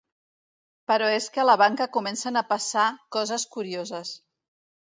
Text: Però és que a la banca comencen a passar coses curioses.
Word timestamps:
Però 0.91 1.09
és 1.17 1.27
que 1.35 1.43
a 1.43 1.45
la 1.49 1.55
banca 1.63 1.87
comencen 1.99 2.41
a 2.41 2.45
passar 2.55 2.87
coses 3.17 3.47
curioses. 3.57 4.19